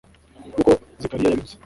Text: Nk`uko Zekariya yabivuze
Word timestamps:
Nk`uko 0.49 0.71
Zekariya 1.01 1.29
yabivuze 1.29 1.55